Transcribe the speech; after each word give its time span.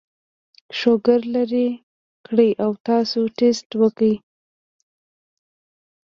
شوګر 0.77 1.21
لر 1.33 1.51
کړي 2.27 2.49
او 2.63 2.71
تاسو 2.87 3.21
ټېسټ 3.37 3.67
وکړئ 3.81 4.15